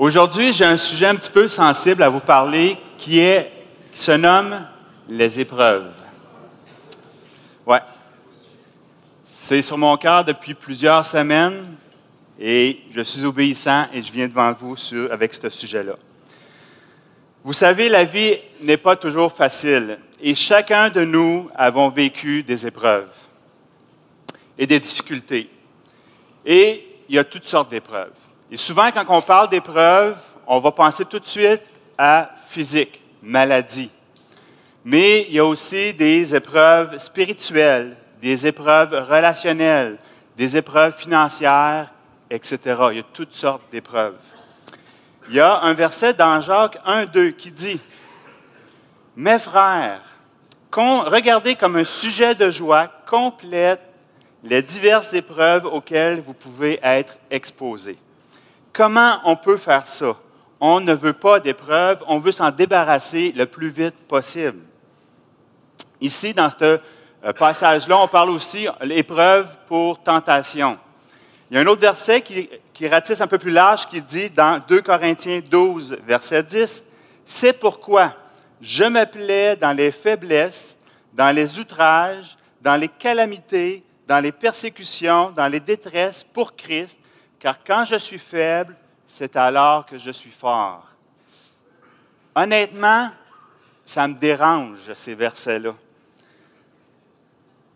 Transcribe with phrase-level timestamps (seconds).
[0.00, 3.20] Aujourd'hui, j'ai un sujet un petit peu sensible à vous parler qui,
[3.92, 4.66] se nomme
[5.10, 5.92] les épreuves.
[7.66, 7.82] Ouais.
[9.26, 11.66] C'est sur mon cœur depuis plusieurs semaines
[12.40, 15.96] et je suis obéissant et je viens devant vous sur, avec ce sujet-là.
[17.44, 22.66] Vous savez, la vie n'est pas toujours facile et chacun de nous avons vécu des
[22.66, 23.12] épreuves
[24.56, 25.50] et des difficultés.
[26.46, 28.14] Et il y a toutes sortes d'épreuves.
[28.50, 31.62] Et souvent, quand on parle d'épreuves, on va penser tout de suite
[31.96, 33.90] à physique, maladie.
[34.84, 39.98] Mais il y a aussi des épreuves spirituelles, des épreuves relationnelles,
[40.36, 41.92] des épreuves financières,
[42.28, 42.58] etc.
[42.90, 44.16] Il y a toutes sortes d'épreuves.
[45.28, 47.78] Il y a un verset dans Jacques 1, 2 qui dit,
[49.14, 50.02] Mes frères,
[50.72, 53.82] regardez comme un sujet de joie complète
[54.42, 57.98] les diverses épreuves auxquelles vous pouvez être exposés.
[58.72, 60.16] Comment on peut faire ça?
[60.60, 64.60] On ne veut pas d'épreuves, on veut s'en débarrasser le plus vite possible.
[66.00, 66.78] Ici, dans ce
[67.24, 70.78] euh, passage-là, on parle aussi l'épreuve pour tentation.
[71.50, 74.30] Il y a un autre verset qui, qui ratisse un peu plus large qui dit
[74.30, 76.84] dans 2 Corinthiens 12, verset 10,
[77.24, 78.14] C'est pourquoi
[78.60, 80.78] je me plais dans les faiblesses,
[81.12, 86.99] dans les outrages, dans les calamités, dans les persécutions, dans les détresses pour Christ,
[87.40, 90.86] car quand je suis faible, c'est alors que je suis fort.
[92.34, 93.10] Honnêtement,
[93.84, 95.74] ça me dérange, ces versets-là.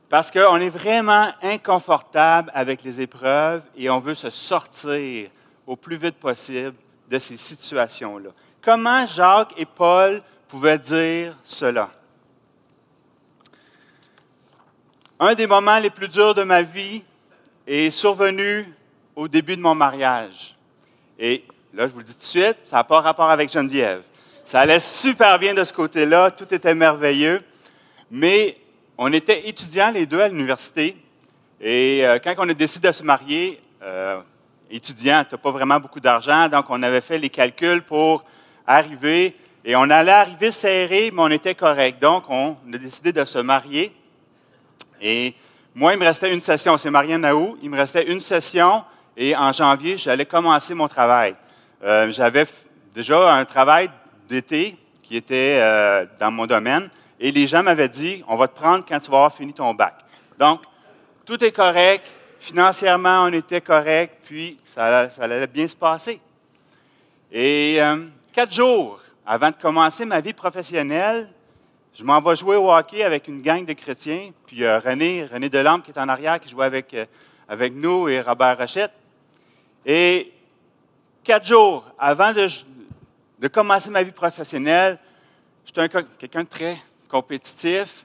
[0.08, 5.30] Parce qu'on est vraiment inconfortable avec les épreuves et on veut se sortir
[5.66, 6.76] au plus vite possible
[7.10, 8.30] de ces situations-là.
[8.62, 11.90] Comment Jacques et Paul pouvaient dire cela?
[15.18, 17.02] Un des moments les plus durs de ma vie
[17.66, 18.72] est survenu
[19.16, 20.56] au début de mon mariage.
[21.18, 24.02] Et là, je vous le dis tout de suite, ça n'a pas rapport avec Geneviève.
[24.44, 27.42] Ça allait super bien de ce côté-là, tout était merveilleux.
[28.10, 28.56] Mais
[28.98, 30.96] on était étudiants les deux à l'université.
[31.60, 34.20] Et euh, quand on a décidé de se marier, euh,
[34.70, 38.24] étudiant, tu n'as pas vraiment beaucoup d'argent, donc on avait fait les calculs pour
[38.66, 39.34] arriver.
[39.64, 42.00] Et on allait arriver serré, mais on était correct.
[42.00, 43.94] Donc, on a décidé de se marier.
[45.00, 45.34] Et
[45.74, 46.76] moi, il me restait une session.
[46.76, 47.56] C'est Marianne Naou.
[47.62, 48.84] Il me restait une session
[49.16, 51.36] et en janvier, j'allais commencer mon travail.
[51.82, 52.46] Euh, j'avais
[52.92, 53.90] déjà un travail
[54.28, 56.88] d'été qui était euh, dans mon domaine
[57.20, 59.72] et les gens m'avaient dit on va te prendre quand tu vas avoir fini ton
[59.74, 59.94] bac.
[60.38, 60.62] Donc,
[61.24, 62.04] tout est correct.
[62.40, 66.20] Financièrement, on était correct, puis ça, allait bien se passer.
[67.32, 71.28] Et euh, quatre jours avant de commencer ma vie professionnelle,
[71.96, 75.84] je m'en vais jouer au hockey avec une gang de chrétiens, puis René, René Delambre
[75.84, 76.94] qui est en arrière, qui jouait avec,
[77.48, 78.92] avec nous, et Robert Rochette.
[79.86, 80.32] Et
[81.22, 84.98] quatre jours avant de, commencer ma vie professionnelle,
[85.64, 86.78] j'étais quelqu'un de très
[87.08, 88.04] compétitif,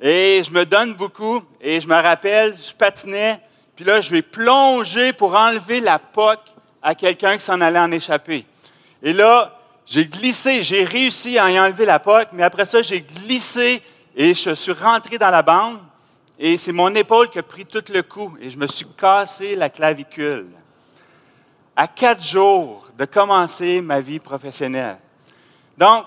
[0.00, 3.40] et je me donne beaucoup, et je me rappelle, je patinais,
[3.74, 6.44] puis là, je vais plonger pour enlever la poque
[6.82, 8.46] à quelqu'un qui s'en allait en échapper.
[9.02, 13.00] Et là, j'ai glissé, j'ai réussi à y enlever la poque, mais après ça, j'ai
[13.00, 13.82] glissé
[14.16, 15.78] et je suis rentré dans la bande.
[16.38, 19.56] Et c'est mon épaule qui a pris tout le coup et je me suis cassé
[19.56, 20.46] la clavicule.
[21.76, 24.96] À quatre jours de commencer ma vie professionnelle.
[25.76, 26.06] Donc,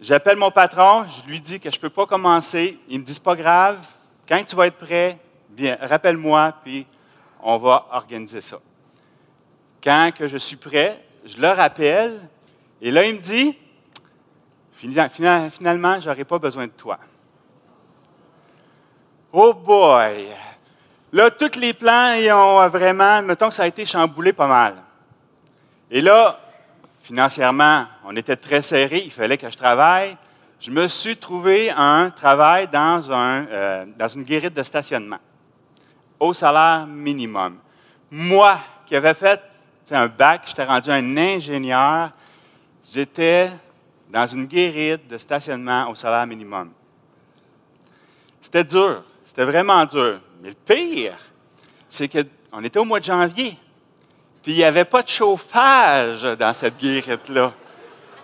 [0.00, 2.78] j'appelle mon patron, je lui dis que je ne peux pas commencer.
[2.88, 3.78] Il me dit, pas grave,
[4.28, 5.16] quand tu vas être prêt,
[5.50, 6.84] bien, rappelle-moi, puis
[7.40, 8.58] on va organiser ça.
[9.82, 12.20] Quand que je suis prêt, je le rappelle,
[12.80, 13.56] et là, il me dit,
[14.74, 16.98] finalement, je n'aurai pas besoin de toi.
[19.32, 20.26] Oh boy!
[21.12, 24.74] Là, tous les plans, ils ont vraiment, mettons que ça a été chamboulé pas mal.
[25.90, 26.38] Et là,
[27.00, 30.16] financièrement, on était très serré, il fallait que je travaille.
[30.60, 35.20] Je me suis trouvé un travail dans, un, euh, dans une guérite de stationnement,
[36.18, 37.58] au salaire minimum.
[38.10, 39.40] Moi, qui avais fait
[39.90, 42.10] un bac, j'étais rendu un ingénieur,
[42.90, 43.50] J'étais
[44.08, 46.70] dans une guérite de stationnement au salaire minimum.
[48.40, 50.20] C'était dur, c'était vraiment dur.
[50.40, 51.18] Mais le pire,
[51.90, 53.58] c'est qu'on était au mois de janvier.
[54.52, 57.52] Il n'y avait pas de chauffage dans cette guérite-là.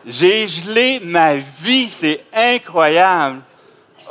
[0.06, 3.40] J'ai gelé ma vie, c'est incroyable.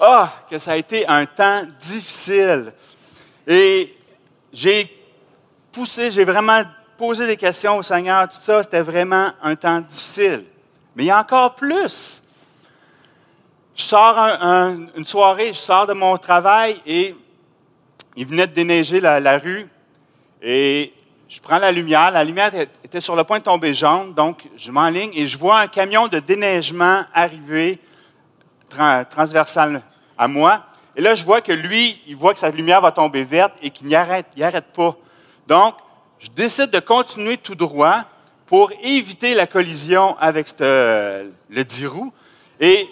[0.01, 2.73] Ah, que ça a été un temps difficile.
[3.47, 3.95] Et
[4.51, 4.91] j'ai
[5.71, 6.63] poussé, j'ai vraiment
[6.97, 10.45] posé des questions au Seigneur, tout ça, c'était vraiment un temps difficile.
[10.95, 12.21] Mais il y a encore plus.
[13.75, 17.15] Je sors une soirée, je sors de mon travail et
[18.15, 19.67] il venait de déneiger la, rue
[20.41, 20.93] et
[21.27, 22.11] je prends la lumière.
[22.11, 22.51] La lumière
[22.83, 26.07] était sur le point de tomber jaune, donc je m'enligne et je vois un camion
[26.07, 27.79] de déneigement arriver
[29.09, 29.81] transversal
[30.17, 30.63] à moi.
[30.95, 33.71] Et là, je vois que lui, il voit que sa lumière va tomber verte et
[33.71, 34.27] qu'il n'y arrête,
[34.73, 34.95] pas.
[35.47, 35.75] Donc,
[36.19, 38.03] je décide de continuer tout droit
[38.45, 42.13] pour éviter la collision avec le 10 roues.
[42.59, 42.87] Et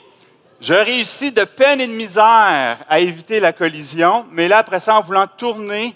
[0.59, 4.97] je réussis de peine et de misère à éviter la collision, mais là, après ça,
[4.97, 5.95] en voulant tourner,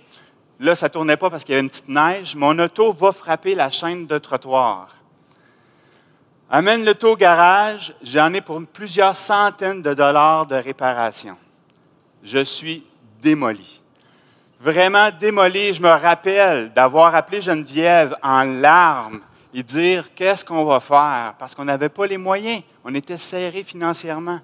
[0.60, 3.12] là, ça ne tournait pas parce qu'il y avait une petite neige, mon auto va
[3.12, 4.96] frapper la chaîne de trottoir.
[6.50, 11.36] Amène l'auto au garage, j'en ai pour plusieurs centaines de dollars de réparation.
[12.24, 12.86] Je suis
[13.22, 13.82] démoli.
[14.60, 15.74] Vraiment démoli.
[15.74, 19.22] Je me rappelle d'avoir appelé Geneviève en larmes
[19.54, 21.34] et dire qu'est-ce qu'on va faire?
[21.38, 22.62] Parce qu'on n'avait pas les moyens.
[22.84, 24.40] On était serré financièrement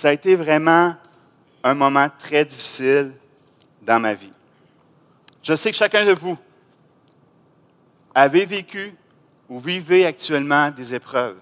[0.00, 0.94] ça a été vraiment
[1.62, 3.12] un moment très difficile
[3.82, 4.32] dans ma vie.
[5.42, 6.38] Je sais que chacun de vous
[8.14, 8.94] avez vécu
[9.48, 11.40] ou vivez actuellement des épreuves.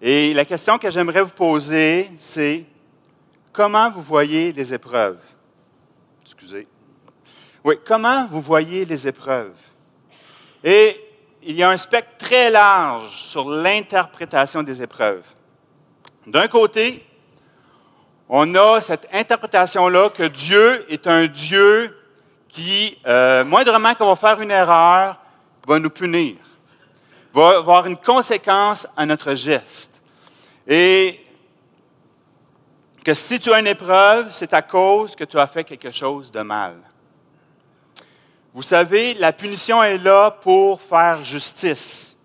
[0.00, 2.64] Et la question que j'aimerais vous poser, c'est
[3.52, 5.18] comment vous voyez les épreuves?
[6.22, 6.68] Excusez.
[7.64, 9.56] Oui, comment vous voyez les épreuves?
[10.62, 11.00] Et
[11.42, 15.24] il y a un spectre très large sur l'interprétation des épreuves.
[16.26, 17.04] D'un côté,
[18.28, 21.96] on a cette interprétation-là que Dieu est un Dieu
[22.48, 25.16] qui, euh, moindrement qu'on va faire une erreur,
[25.66, 26.36] va nous punir,
[27.32, 30.00] va avoir une conséquence à notre geste.
[30.66, 31.24] Et
[33.04, 36.30] que si tu as une épreuve, c'est à cause que tu as fait quelque chose
[36.30, 36.76] de mal.
[38.52, 42.16] Vous savez, la punition est là pour faire justice.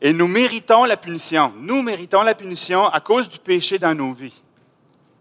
[0.00, 1.52] Et nous méritons la punition.
[1.56, 4.42] Nous méritons la punition à cause du péché dans nos vies.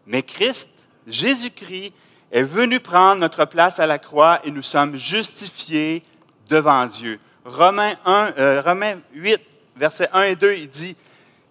[0.08, 0.70] Mais Christ,
[1.06, 1.94] Jésus-Christ,
[2.32, 6.04] est venu prendre notre place à la croix et nous sommes justifiés
[6.50, 7.20] devant Dieu.
[7.46, 9.40] Romains, 1, euh, Romains 8,
[9.76, 10.96] versets 1 et 2, il dit,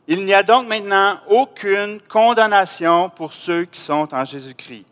[0.08, 4.85] Il n'y a donc maintenant aucune condamnation pour ceux qui sont en Jésus-Christ.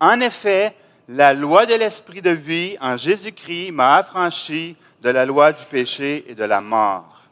[0.00, 0.74] En effet,
[1.08, 6.24] la loi de l'Esprit de vie en Jésus-Christ m'a affranchi de la loi du péché
[6.28, 7.22] et de la mort.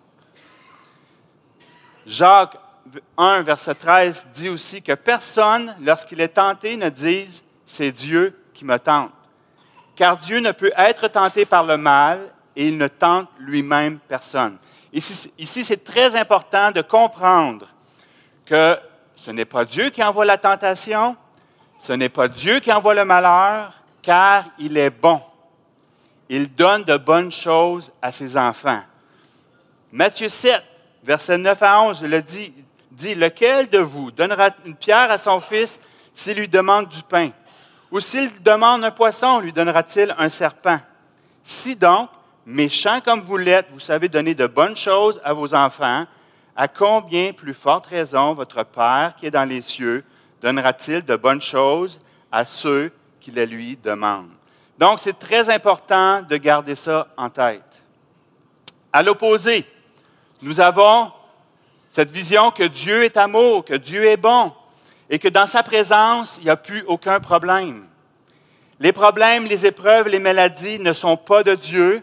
[2.06, 2.56] Jacques
[3.16, 8.64] 1, verset 13 dit aussi que personne, lorsqu'il est tenté, ne dise c'est Dieu qui
[8.64, 9.10] me tente.
[9.96, 12.20] Car Dieu ne peut être tenté par le mal
[12.56, 14.58] et il ne tente lui-même personne.
[14.92, 17.66] Ici, c'est très important de comprendre
[18.44, 18.78] que
[19.14, 21.16] ce n'est pas Dieu qui envoie la tentation,
[21.78, 23.72] ce n'est pas Dieu qui envoie le malheur,
[24.02, 25.20] car il est bon.
[26.28, 28.82] Il donne de bonnes choses à ses enfants.
[29.90, 30.62] Matthieu 7,
[31.02, 32.54] verset 9 à 11, le dit,
[32.94, 35.78] dit, Lequel de vous donnera une pierre à son fils
[36.14, 37.30] s'il lui demande du pain?
[37.90, 40.80] Ou s'il demande un poisson, lui donnera-t-il un serpent?
[41.42, 42.08] Si donc,
[42.46, 46.06] méchant comme vous l'êtes, vous savez donner de bonnes choses à vos enfants,
[46.56, 50.04] à combien plus forte raison votre Père qui est dans les cieux
[50.40, 54.30] donnera-t-il de bonnes choses à ceux qui les lui demandent?
[54.78, 57.82] Donc, c'est très important de garder ça en tête.
[58.92, 59.66] À l'opposé,
[60.42, 61.10] nous avons
[61.94, 64.52] cette vision que Dieu est amour, que Dieu est bon
[65.08, 67.84] et que dans sa présence, il n'y a plus aucun problème.
[68.80, 72.02] Les problèmes, les épreuves, les maladies ne sont pas de Dieu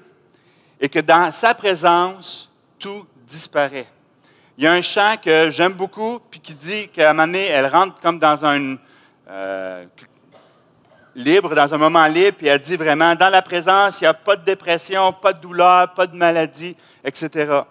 [0.80, 3.88] et que dans sa présence, tout disparaît.
[4.58, 8.00] Il y a un chant que j'aime beaucoup, puis qui dit qu'à un elle rentre
[8.00, 8.78] comme dans un
[9.30, 9.86] euh,
[11.14, 14.14] libre, dans un moment libre, puis elle dit vraiment, dans la présence, il n'y a
[14.14, 17.64] pas de dépression, pas de douleur, pas de maladie, etc.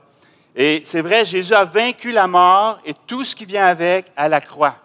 [0.54, 4.28] Et c'est vrai, Jésus a vaincu la mort et tout ce qui vient avec à
[4.28, 4.76] la croix.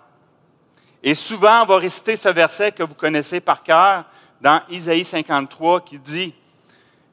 [1.01, 4.05] Et souvent, on va réciter ce verset que vous connaissez par cœur
[4.41, 6.33] dans Isaïe 53 qui dit,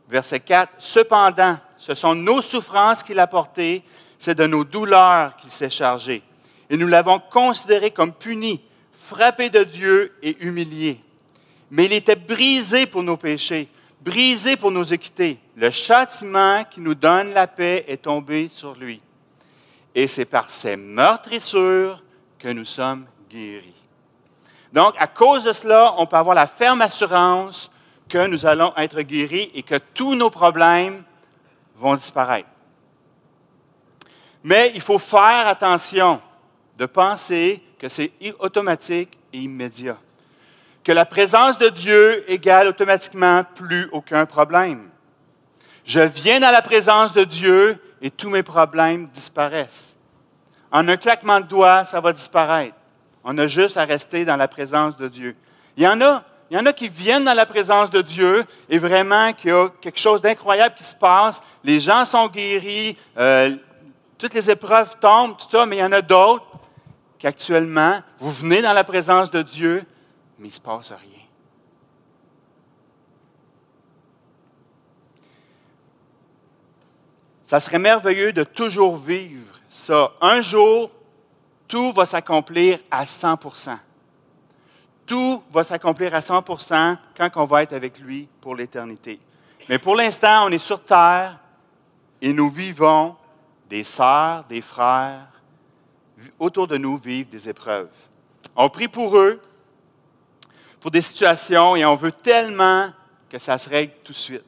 [0.09, 3.83] verset 4, Cependant, ce sont nos souffrances qu'il a portées,
[4.19, 6.23] c'est de nos douleurs qu'il s'est chargé.
[6.71, 8.61] Et nous l'avons considéré comme puni,
[8.93, 11.01] frappé de Dieu et humilié.
[11.71, 13.69] Mais il était brisé pour nos péchés,
[14.03, 15.39] brisé pour nos équités.
[15.57, 19.01] Le châtiment qui nous donne la paix est tombé sur lui.
[19.95, 22.03] Et c'est par ses meurtrissures
[22.39, 23.75] que nous sommes guéris.
[24.73, 27.71] Donc, à cause de cela, on peut avoir la ferme assurance
[28.09, 31.05] que nous allons être guéris et que tous nos problèmes
[31.77, 32.49] vont disparaître.
[34.43, 36.21] Mais il faut faire attention
[36.77, 39.99] de penser que c'est automatique et immédiat.
[40.85, 44.89] Que la présence de Dieu égale automatiquement plus aucun problème.
[45.85, 49.97] Je viens dans la présence de Dieu et tous mes problèmes disparaissent.
[50.73, 52.77] En un claquement de doigts, ça va disparaître.
[53.25, 55.37] On a juste à rester dans la présence de Dieu.
[55.77, 58.45] Il y en a, il y en a qui viennent dans la présence de Dieu
[58.69, 61.41] et vraiment qu'il y a quelque chose d'incroyable qui se passe.
[61.63, 63.55] Les gens sont guéris, euh,
[64.19, 66.47] toutes les épreuves tombent, tout ça, mais il y en a d'autres
[67.19, 69.85] qu'actuellement, vous venez dans la présence de Dieu,
[70.43, 71.23] mais il ne se passe rien.
[77.45, 80.13] Ça serait merveilleux de toujours vivre ça.
[80.21, 80.91] Un jour,
[81.69, 83.79] tout va s'accomplir à 100%
[85.07, 86.43] Tout va s'accomplir à 100
[87.17, 89.21] quand on va être avec lui pour l'éternité.
[89.69, 91.39] Mais pour l'instant, on est sur terre
[92.21, 93.15] et nous vivons
[93.71, 95.29] des sœurs, des frères,
[96.41, 97.91] autour de nous vivent des épreuves.
[98.57, 99.41] On prie pour eux,
[100.83, 102.91] pour des situations, et on veut tellement
[103.31, 104.45] que ça se règle tout de suite.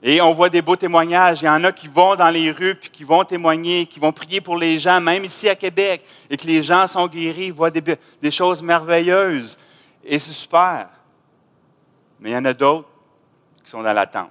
[0.00, 1.42] Et on voit des beaux témoignages.
[1.42, 4.12] Il y en a qui vont dans les rues, puis qui vont témoigner, qui vont
[4.12, 7.72] prier pour les gens, même ici à Québec, et que les gens sont guéris, voient
[7.72, 7.82] des,
[8.22, 9.58] des choses merveilleuses.
[10.04, 10.90] Et c'est super.
[12.20, 12.88] Mais il y en a d'autres
[13.64, 14.30] qui sont dans l'attente.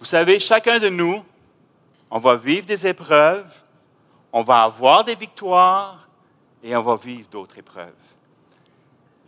[0.00, 1.24] Vous savez, chacun de nous,
[2.10, 3.46] on va vivre des épreuves,
[4.32, 6.03] on va avoir des victoires,
[6.64, 7.92] et on va vivre d'autres épreuves.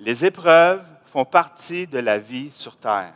[0.00, 3.12] Les épreuves font partie de la vie sur Terre.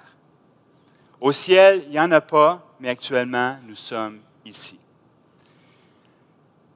[1.19, 4.79] Au ciel, il n'y en a pas, mais actuellement, nous sommes ici.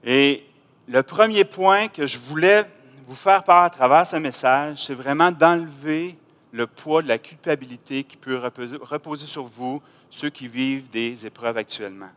[0.02, 0.44] Et
[0.88, 2.64] le premier point que je voulais
[3.06, 6.16] vous faire part à travers ce message, c'est vraiment d'enlever
[6.50, 11.58] le poids de la culpabilité qui peut reposer sur vous, ceux qui vivent des épreuves
[11.58, 12.10] actuellement.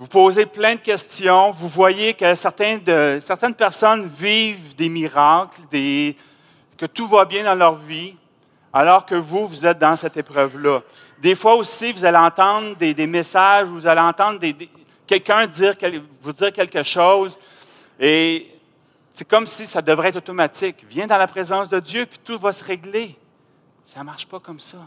[0.00, 2.80] Vous posez plein de questions, vous voyez que certaines
[3.54, 8.16] personnes vivent des miracles, que tout va bien dans leur vie,
[8.72, 10.80] alors que vous, vous êtes dans cette épreuve-là.
[11.18, 14.40] Des fois aussi, vous allez entendre des, messages, vous allez entendre
[15.06, 15.74] quelqu'un dire,
[16.22, 17.38] vous dire quelque chose,
[18.00, 18.48] et
[19.12, 20.82] c'est comme si ça devrait être automatique.
[20.88, 23.18] Viens dans la présence de Dieu, puis tout va se régler.
[23.84, 24.78] Ça ne marche pas comme ça.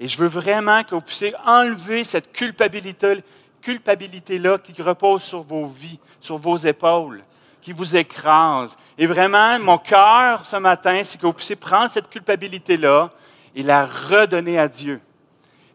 [0.00, 3.22] Et je veux vraiment que vous puissiez enlever cette culpabilité,
[3.62, 7.22] culpabilité-là qui repose sur vos vies, sur vos épaules
[7.60, 8.76] qui vous écrase.
[8.96, 13.10] Et vraiment, mon cœur ce matin, c'est que vous puissiez prendre cette culpabilité-là
[13.54, 15.00] et la redonner à Dieu.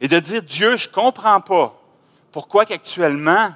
[0.02, 1.80] Et de dire, Dieu, je ne comprends pas
[2.32, 3.50] pourquoi qu'actuellement,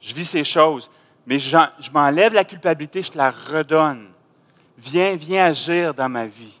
[0.00, 0.90] je vis ces choses,
[1.26, 4.08] mais je m'enlève la culpabilité, je te la redonne.
[4.78, 6.54] Viens, viens agir dans ma vie.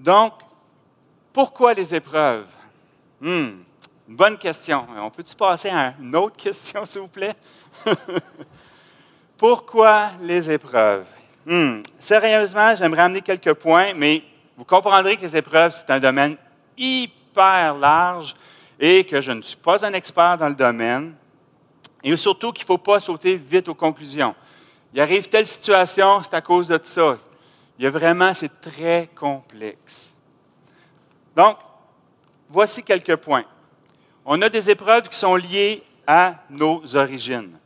[0.00, 0.32] Donc,
[1.32, 2.46] pourquoi les épreuves?
[3.20, 3.62] Hmm.
[4.06, 4.86] Bonne question.
[4.98, 7.34] On peut-tu passer à une autre question, s'il vous plaît?
[9.38, 11.06] Pourquoi les épreuves?
[11.46, 11.80] Hmm.
[11.98, 14.22] Sérieusement, j'aimerais amener quelques points, mais
[14.56, 16.36] vous comprendrez que les épreuves, c'est un domaine
[16.76, 18.36] hyper large
[18.78, 21.14] et que je ne suis pas un expert dans le domaine.
[22.04, 24.34] Et surtout qu'il ne faut pas sauter vite aux conclusions.
[24.92, 27.16] Il arrive telle situation, c'est à cause de ça.
[27.78, 30.11] Il y a vraiment, c'est très complexe.
[31.34, 31.56] Donc,
[32.48, 33.44] voici quelques points
[34.24, 37.58] on a des épreuves qui sont liées à nos origines.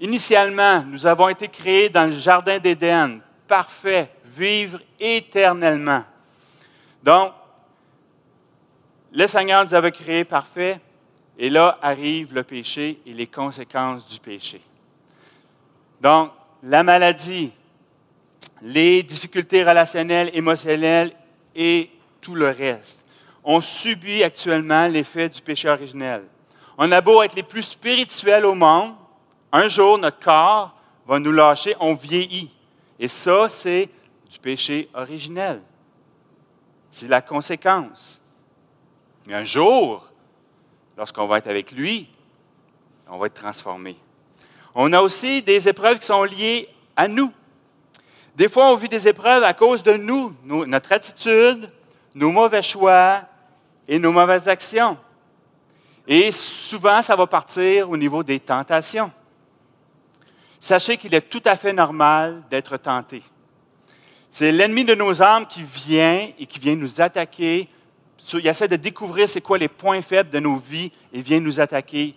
[0.00, 6.04] Initialement, nous avons été créés dans le Jardin d'Éden, parfait, vivre éternellement.
[7.02, 7.32] Donc,
[9.12, 10.80] le Seigneur nous avait créés parfaits,
[11.38, 14.60] et là arrive le péché et les conséquences du péché.
[16.00, 17.52] Donc, la maladie,
[18.62, 21.12] les difficultés relationnelles, émotionnelles
[21.54, 21.90] et
[22.28, 23.00] tout le reste
[23.50, 26.24] on subit actuellement l'effet du péché originel.
[26.76, 28.94] On a beau être les plus spirituels au monde,
[29.50, 30.74] un jour notre corps
[31.06, 32.50] va nous lâcher, on vieillit.
[32.98, 33.88] Et ça, c'est
[34.30, 35.62] du péché originel.
[36.90, 38.20] C'est la conséquence.
[39.26, 40.06] Mais un jour,
[40.94, 42.06] lorsqu'on va être avec lui,
[43.08, 43.96] on va être transformé.
[44.74, 47.32] On a aussi des épreuves qui sont liées à nous.
[48.36, 51.70] Des fois, on vit des épreuves à cause de nous, notre attitude,
[52.14, 53.22] nos mauvais choix,
[53.88, 54.98] et nos mauvaises actions.
[56.06, 59.10] Et souvent, ça va partir au niveau des tentations.
[60.60, 63.22] Sachez qu'il est tout à fait normal d'être tenté.
[64.30, 67.68] C'est l'ennemi de nos âmes qui vient et qui vient nous attaquer.
[68.34, 71.60] Il essaie de découvrir c'est quoi les points faibles de nos vies et vient nous
[71.60, 72.14] attaquer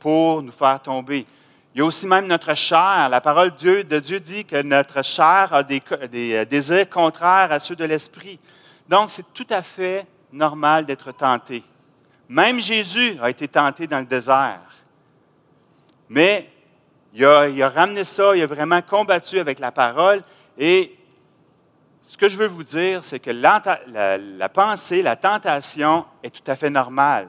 [0.00, 1.26] pour nous faire tomber.
[1.74, 3.08] Il y a aussi même notre chair.
[3.08, 5.80] La parole de Dieu, dit que notre chair a des,
[6.10, 8.38] des euh, désirs contraires à ceux de l'esprit.
[8.92, 11.64] Donc, c'est tout à fait normal d'être tenté.
[12.28, 14.60] Même Jésus a été tenté dans le désert.
[16.10, 16.50] Mais
[17.14, 20.22] il a, ramené ça, il a vraiment combattu avec la parole.
[20.58, 20.94] Et
[22.06, 26.54] ce que je veux vous dire, c'est que la, pensée, la tentation est tout à
[26.54, 27.28] fait normale.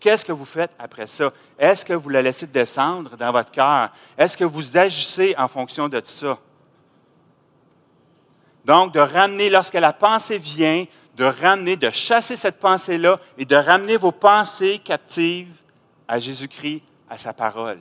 [0.00, 1.30] Qu'est-ce que vous faites après ça?
[1.58, 3.90] Est-ce que vous la laissez descendre dans votre cœur?
[4.16, 6.38] Est-ce que vous agissez en fonction de ça?
[8.64, 10.84] Donc, de ramener, lorsque la pensée vient,
[11.16, 15.54] de ramener, de chasser cette pensée-là et de ramener vos pensées captives
[16.08, 17.78] à Jésus-Christ, à sa parole.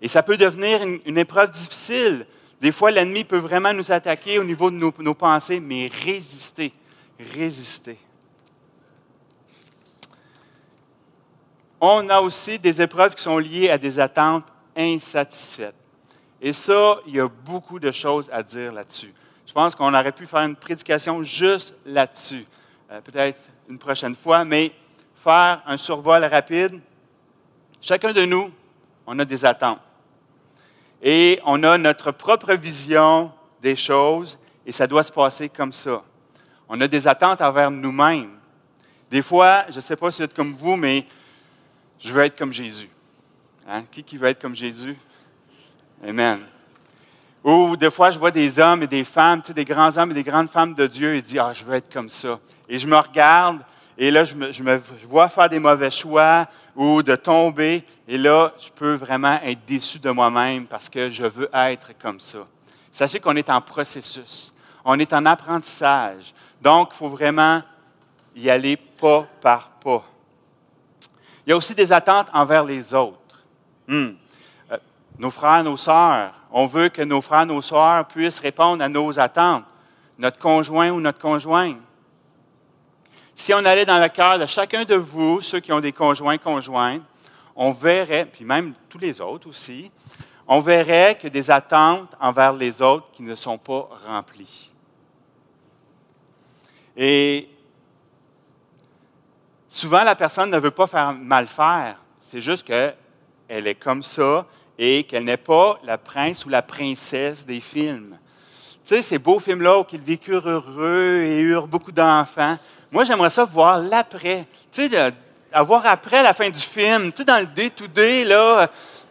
[0.00, 2.26] Et ça peut devenir une, épreuve difficile.
[2.60, 6.72] Des fois, l'ennemi peut vraiment nous attaquer au niveau de nos, nos pensées, mais résister,
[7.34, 7.98] résister.
[11.84, 15.74] on a aussi des épreuves qui sont liées à des attentes insatisfaites.
[16.40, 19.12] Et ça, il y a beaucoup de choses à dire là-dessus.
[19.52, 22.46] Je pense qu'on aurait pu faire une prédication juste là-dessus,
[22.90, 24.72] euh, peut-être une prochaine fois, mais
[25.14, 26.80] faire un survol rapide.
[27.78, 28.50] Chacun de nous,
[29.06, 29.78] on a des attentes.
[31.02, 33.30] Et on a notre propre vision
[33.60, 36.02] des choses, et ça doit se passer comme ça.
[36.66, 38.30] On a des attentes envers nous-mêmes.
[39.10, 41.06] Des fois, je ne sais pas si c'est comme vous, mais
[42.00, 42.88] je veux être comme Jésus.
[43.68, 43.84] Hein?
[43.92, 44.96] Qui, qui veut être comme Jésus?
[46.02, 46.40] Amen.
[47.44, 50.12] Ou des fois, je vois des hommes et des femmes, tu sais, des grands hommes
[50.12, 52.38] et des grandes femmes de Dieu et dis, ah, je veux être comme ça.
[52.68, 53.60] Et je me regarde
[53.98, 57.84] et là, je me, je vois faire des mauvais choix ou de tomber.
[58.08, 62.18] Et là, je peux vraiment être déçu de moi-même parce que je veux être comme
[62.18, 62.46] ça.
[62.90, 64.54] Sachez qu'on est en processus.
[64.84, 66.34] On est en apprentissage.
[66.60, 67.62] Donc, il faut vraiment
[68.34, 70.04] y aller pas par pas.
[71.46, 73.18] Il y a aussi des attentes envers les autres.
[73.86, 74.12] Hmm.
[75.18, 79.18] Nos frères, nos sœurs, on veut que nos frères, nos sœurs puissent répondre à nos
[79.18, 79.64] attentes.
[80.18, 81.78] Notre conjoint ou notre conjointe.
[83.34, 86.38] Si on allait dans le cœur de chacun de vous, ceux qui ont des conjoints,
[86.38, 87.02] conjointes,
[87.56, 89.90] on verrait, puis même tous les autres aussi,
[90.46, 94.70] on verrait que des attentes envers les autres qui ne sont pas remplies.
[96.96, 97.48] Et
[99.68, 101.96] souvent, la personne ne veut pas faire mal faire.
[102.20, 102.96] C'est juste qu'elle
[103.66, 104.46] est comme ça
[104.78, 108.18] et qu'elle n'est pas la prince ou la princesse des films.
[108.84, 112.58] Tu sais, ces beaux films-là où ils vécurent heureux et eurent beaucoup d'enfants.
[112.90, 114.46] Moi, j'aimerais ça voir l'après.
[114.72, 115.12] Tu sais,
[115.52, 118.68] avoir après la fin du film, tu sais, dans le day-to-day, là,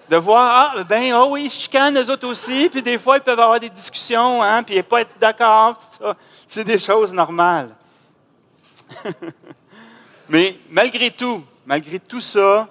[0.09, 3.17] de voir, ah, ben, oh oui, ils se chicanent, eux autres aussi, puis des fois,
[3.17, 5.77] ils peuvent avoir des discussions, hein, puis pas être d'accord,
[6.47, 7.69] C'est des choses normales.
[10.29, 12.67] Mais malgré tout, malgré tout ça,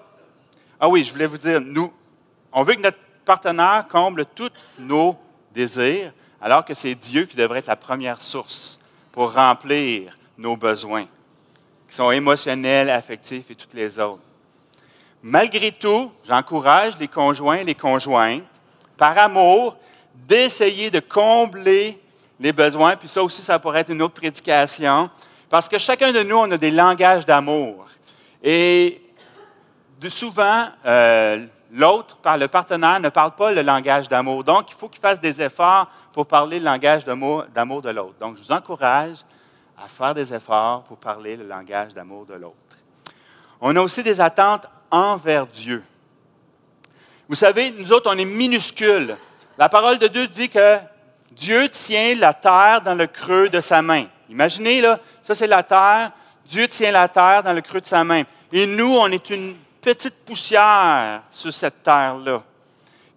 [0.78, 1.90] ah oui, je voulais vous dire, nous,
[2.52, 5.16] on veut que notre partenaire comble tous nos
[5.52, 8.78] désirs, alors que c'est Dieu qui devrait être la première source
[9.12, 11.06] pour remplir nos besoins,
[11.88, 14.22] qui sont émotionnels, affectifs et toutes les autres.
[15.22, 18.42] Malgré tout, j'encourage les conjoints et les conjointes,
[18.96, 19.76] par amour,
[20.14, 22.00] d'essayer de combler
[22.38, 25.10] les besoins, puis ça aussi, ça pourrait être une autre prédication,
[25.50, 27.86] parce que chacun de nous, on a des langages d'amour.
[28.42, 29.02] Et
[30.00, 34.44] de souvent, euh, l'autre, le partenaire, ne parle pas le langage d'amour.
[34.44, 37.44] Donc, il faut qu'il fasse des efforts pour parler le langage d'amour
[37.82, 38.14] de l'autre.
[38.20, 39.18] Donc, je vous encourage
[39.82, 42.56] à faire des efforts pour parler le langage d'amour de l'autre.
[43.60, 45.82] On a aussi des attentes envers Dieu.
[47.28, 49.16] Vous savez, nous autres, on est minuscules.
[49.56, 50.78] La parole de Dieu dit que
[51.32, 54.06] Dieu tient la terre dans le creux de sa main.
[54.28, 56.10] Imaginez, là, ça c'est la terre.
[56.46, 58.24] Dieu tient la terre dans le creux de sa main.
[58.52, 62.42] Et nous, on est une petite poussière sur cette terre-là.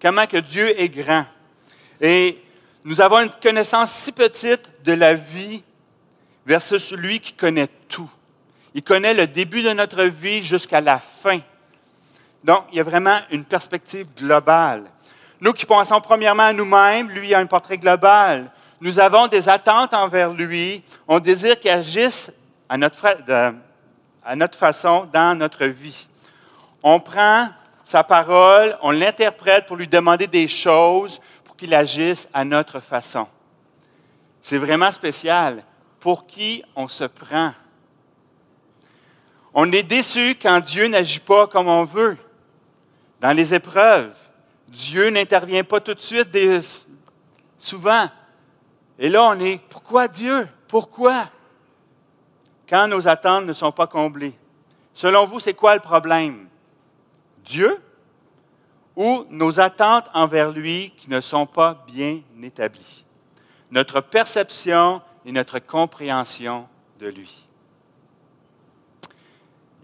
[0.01, 1.25] Comment que Dieu est grand.
[2.01, 2.41] Et
[2.83, 5.63] nous avons une connaissance si petite de la vie
[6.45, 8.09] versus celui qui connaît tout.
[8.73, 11.39] Il connaît le début de notre vie jusqu'à la fin.
[12.43, 14.83] Donc, il y a vraiment une perspective globale.
[15.39, 18.51] Nous qui pensons premièrement à nous-mêmes, lui a un portrait global.
[18.81, 20.83] Nous avons des attentes envers lui.
[21.07, 22.31] On désire qu'il agisse
[22.67, 23.05] à notre,
[24.25, 26.07] à notre façon dans notre vie.
[26.83, 27.47] On prend
[27.83, 33.27] sa parole, on l'interprète pour lui demander des choses pour qu'il agisse à notre façon.
[34.41, 35.63] C'est vraiment spécial.
[35.99, 37.53] Pour qui on se prend?
[39.53, 42.17] On est déçu quand Dieu n'agit pas comme on veut.
[43.21, 44.13] Dans les épreuves,
[44.67, 46.35] Dieu n'intervient pas tout de suite,
[47.57, 48.09] souvent.
[48.99, 50.49] Et là, on est, pourquoi Dieu?
[50.67, 51.29] Pourquoi?
[52.67, 54.33] Quand nos attentes ne sont pas comblées.
[54.93, 56.49] Selon vous, c'est quoi le problème?
[57.43, 57.81] Dieu
[58.95, 63.05] ou nos attentes envers lui qui ne sont pas bien établies,
[63.71, 66.67] notre perception et notre compréhension
[66.99, 67.47] de lui.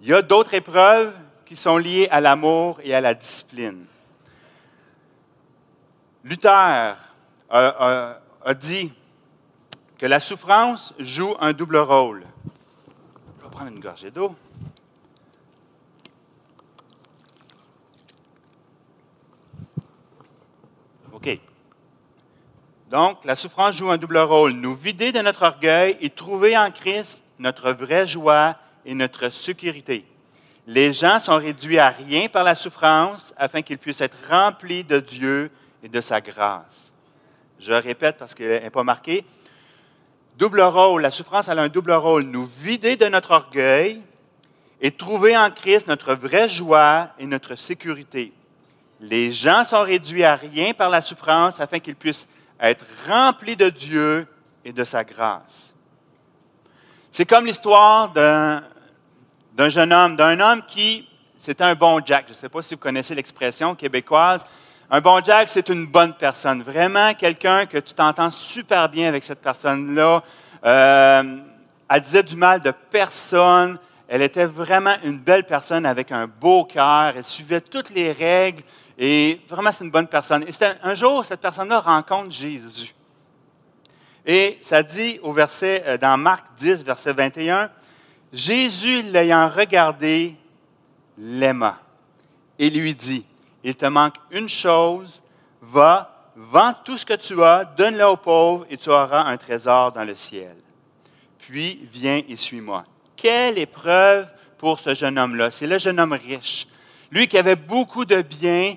[0.01, 1.13] Il y a d'autres épreuves
[1.45, 3.85] qui sont liées à l'amour et à la discipline.
[6.23, 6.95] Luther
[7.49, 8.19] a,
[8.55, 8.93] dit
[9.97, 12.25] que la souffrance joue un double rôle.
[13.39, 14.35] Je vais prendre une gorgée d'eau.
[22.89, 24.53] Donc, la souffrance joue un double rôle.
[24.53, 30.05] Nous vider de notre orgueil et trouver en Christ notre vraie joie et notre sécurité.
[30.65, 34.99] Les gens sont réduits à rien par la souffrance afin qu'ils puissent être remplis de
[34.99, 35.51] Dieu
[35.83, 36.91] et de sa grâce.
[37.59, 39.23] Je répète parce qu'elle n'est pas marquée.
[40.39, 42.23] Double rôle, la souffrance a un double rôle.
[42.23, 44.01] Nous vider de notre orgueil
[44.81, 48.33] et trouver en Christ notre vraie joie et notre sécurité.
[48.99, 52.27] Les gens sont réduits à rien par la souffrance afin qu'ils puissent
[52.59, 54.27] être remplis de Dieu
[54.65, 55.73] et de sa grâce.
[57.11, 58.63] C'est comme l'histoire d'un,
[59.69, 62.25] jeune homme, d'un homme qui, c'était un bon Jack.
[62.27, 64.45] Je ne sais pas si vous connaissez l'expression québécoise.
[64.91, 66.61] Un bon Jack, c'est une bonne personne.
[66.61, 70.23] Vraiment quelqu'un que tu t'entends super bien avec cette personne-là.
[70.65, 71.37] Euh,
[71.89, 73.79] elle disait du mal de personne.
[74.07, 77.13] Elle était vraiment une belle personne avec un beau cœur.
[77.15, 78.63] Elle suivait toutes les règles.
[79.01, 80.43] Et vraiment, c'est une bonne personne.
[80.43, 80.51] Et
[80.83, 82.93] un jour, cette personne-là rencontre Jésus.
[84.25, 87.71] Et ça dit au verset, euh, dans Marc 10, verset 21,
[88.33, 90.35] Jésus, l'ayant regardé,
[91.17, 91.79] l'aima
[92.59, 93.25] et lui dit,
[93.63, 95.21] il te manque une chose,
[95.61, 99.93] va, vends tout ce que tu as, donne-le aux pauvres et tu auras un trésor
[99.93, 100.55] dans le ciel.
[101.39, 102.83] Puis viens et suis-moi.
[103.15, 104.27] Quelle épreuve
[104.59, 105.49] pour ce jeune homme-là.
[105.49, 106.67] C'est le jeune homme riche.
[107.11, 108.75] Lui qui avait beaucoup de biens,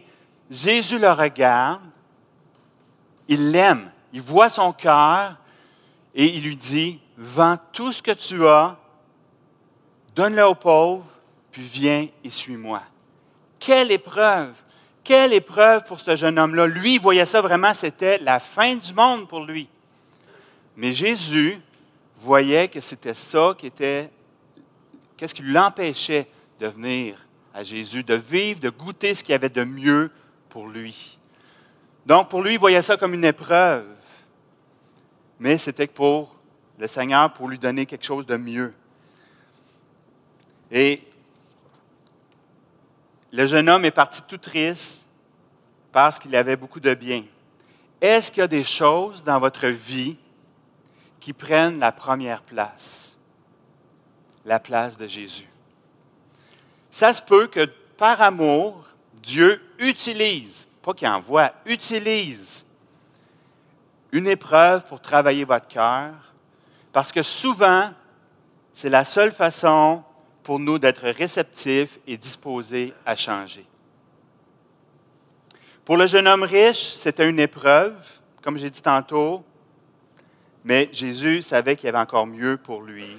[0.51, 1.83] Jésus le regarde,
[3.29, 5.37] il l'aime, il voit son cœur
[6.15, 8.77] et il lui dit, vends tout ce que tu as,
[10.15, 11.07] donne-le aux pauvres,
[11.51, 12.83] puis viens et suis-moi.
[13.59, 14.55] Quelle épreuve!
[15.05, 16.67] Quelle épreuve pour ce jeune homme-là.
[16.67, 19.69] Lui, il voyait ça vraiment, c'était la fin du monde pour lui.
[20.77, 21.59] Mais Jésus
[22.19, 24.11] voyait que c'était ça qui était,
[25.17, 26.29] qu'est-ce qui l'empêchait
[26.61, 27.17] de venir
[27.53, 30.11] à Jésus, de vivre, de goûter ce qu'il y avait de mieux
[30.53, 31.19] pour lui.
[32.05, 33.87] Donc, pour lui, il voyait ça comme une épreuve.
[35.41, 36.37] Mais c'était pour
[36.79, 38.75] le Seigneur, pour lui donner quelque chose de mieux.
[40.71, 41.03] Et
[43.33, 45.07] le jeune homme est parti tout triste
[45.91, 47.25] parce qu'il avait beaucoup de biens.
[47.99, 50.19] Est-ce qu'il y a des choses dans votre vie
[51.19, 53.17] qui prennent la première place?
[54.45, 55.49] La place de Jésus.
[56.91, 57.65] Ça se peut que
[57.97, 58.92] par amour,
[59.23, 62.67] Dieu utilise, pas qu'il envoie, utilise
[64.11, 66.13] une épreuve pour travailler votre cœur,
[66.93, 67.93] parce que souvent,
[68.75, 70.03] c'est la seule façon
[70.43, 73.65] pour nous d'être réceptifs et disposés à changer.
[75.85, 77.95] Pour le jeune homme riche, c'était une épreuve,
[78.43, 79.45] comme j'ai dit tantôt,
[80.65, 83.19] mais Jésus savait qu'il y avait encore mieux pour lui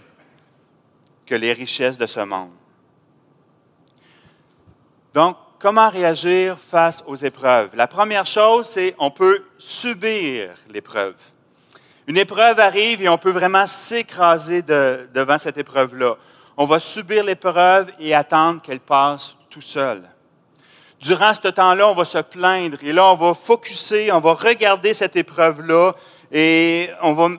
[1.25, 2.51] que les richesses de ce monde.
[5.13, 7.69] Donc, comment réagir face aux épreuves?
[7.73, 11.15] La première chose, c'est on peut subir l'épreuve.
[12.05, 16.17] Une épreuve arrive et on peut vraiment s'écraser devant cette épreuve-là.
[16.57, 20.01] On va subir l'épreuve et attendre qu'elle passe tout seul.
[20.99, 24.93] Durant ce temps-là, on va se plaindre et là, on va focuser, on va regarder
[24.93, 25.93] cette épreuve-là
[26.29, 27.29] et on va,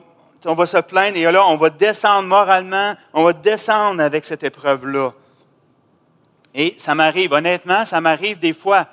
[0.45, 4.43] on va se plaindre et là, on va descendre moralement, on va descendre avec cette
[4.43, 5.13] épreuve-là.
[6.55, 8.87] Et ça m'arrive, honnêtement, ça m'arrive des fois.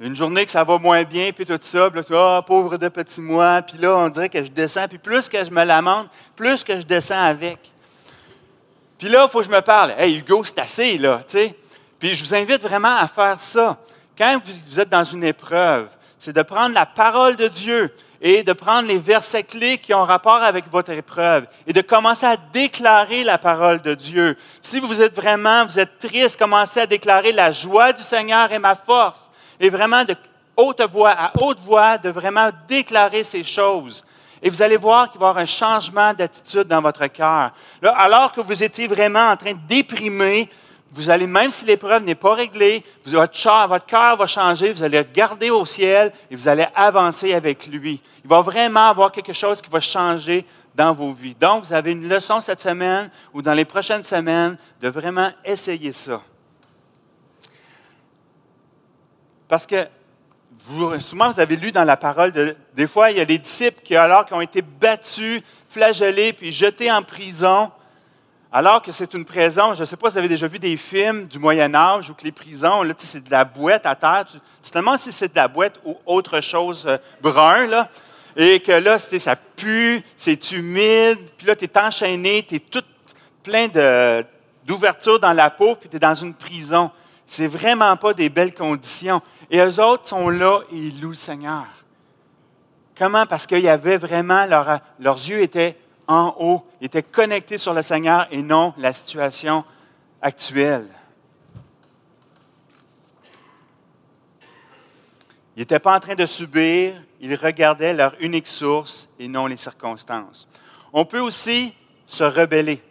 [0.00, 2.88] Une journée que ça va moins bien, puis tout ça, puis là, oh, pauvre de
[2.88, 6.08] petit moi, puis là, on dirait que je descends, puis plus que je me lamente,
[6.34, 7.58] plus que je descends avec.
[8.98, 9.94] Puis là, il faut que je me parle.
[9.96, 11.54] Hey, Hugo, c'est assez, là, tu sais.
[11.98, 13.78] Puis je vous invite vraiment à faire ça.
[14.18, 15.88] Quand vous êtes dans une épreuve,
[16.18, 20.04] c'est de prendre la parole de Dieu et de prendre les versets clés qui ont
[20.04, 24.36] rapport avec votre épreuve et de commencer à déclarer la parole de Dieu.
[24.60, 28.58] Si vous êtes vraiment, vous êtes triste, commencez à déclarer la joie du Seigneur et
[28.58, 29.30] ma force.
[29.60, 30.14] Et vraiment de
[30.56, 34.04] haute voix à haute voix, de vraiment déclarer ces choses.
[34.42, 37.50] Et vous allez voir qu'il va y avoir un changement d'attitude dans votre cœur.
[37.82, 40.48] Alors que vous étiez vraiment en train de déprimer,
[40.96, 45.50] vous allez, même si l'épreuve n'est pas réglée, votre cœur va changer, vous allez regarder
[45.50, 48.00] au ciel et vous allez avancer avec lui.
[48.24, 51.34] Il va vraiment avoir quelque chose qui va changer dans vos vies.
[51.34, 55.92] Donc, vous avez une leçon cette semaine ou dans les prochaines semaines de vraiment essayer
[55.92, 56.22] ça.
[59.48, 59.86] Parce que
[60.64, 63.38] vous, souvent, vous avez lu dans la parole, de, des fois, il y a des
[63.38, 67.70] disciples qui, alors, qui ont été battus, flagellés, puis jetés en prison,
[68.52, 70.76] alors que c'est une prison, je ne sais pas si vous avez déjà vu des
[70.76, 74.24] films du Moyen Âge où que les prisons, là, c'est de la boîte à terre.
[74.62, 77.88] C'est tellement si c'est de la boîte ou autre chose euh, brun, là,
[78.36, 82.84] et que là, ça pue, c'est humide, puis là, tu es enchaîné, tu es tout
[83.42, 86.90] plein d'ouvertures dans la peau, puis tu es dans une prison.
[87.26, 89.22] C'est vraiment pas des belles conditions.
[89.50, 91.66] Et eux autres sont là et ils louent le Seigneur.
[92.96, 93.26] Comment?
[93.26, 95.76] Parce qu'il y avait vraiment, leurs yeux étaient
[96.08, 99.64] en haut, ils étaient connectés sur le Seigneur et non la situation
[100.22, 100.88] actuelle.
[105.56, 109.56] Ils n'étaient pas en train de subir, ils regardaient leur unique source et non les
[109.56, 110.46] circonstances.
[110.92, 112.82] On peut aussi se rebeller.